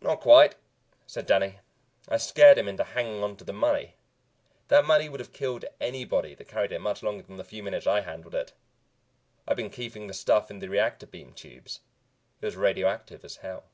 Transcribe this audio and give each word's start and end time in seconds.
"Not 0.00 0.20
quite," 0.20 0.54
said 1.04 1.26
Danny. 1.26 1.58
"I 2.08 2.16
scared 2.18 2.58
him 2.58 2.68
into 2.68 2.84
hanging 2.84 3.24
onto 3.24 3.44
the 3.44 3.52
money. 3.52 3.96
That 4.68 4.84
money 4.84 5.08
would 5.08 5.18
have 5.18 5.32
killed 5.32 5.64
anybody 5.80 6.32
that 6.36 6.46
carried 6.46 6.70
it 6.70 6.78
much 6.78 7.02
longer 7.02 7.24
than 7.24 7.38
the 7.38 7.42
few 7.44 7.60
minutes 7.60 7.84
I 7.84 8.02
handled 8.02 8.36
it. 8.36 8.52
I'd 9.48 9.56
been 9.56 9.70
keeping 9.70 10.06
the 10.06 10.14
stuff 10.14 10.48
in 10.48 10.60
the 10.60 10.68
reactor 10.68 11.06
beam 11.08 11.32
tubes. 11.32 11.80
It 12.40 12.46
was 12.46 12.54
radioactive 12.56 13.24
as 13.24 13.38
hell." 13.38 13.64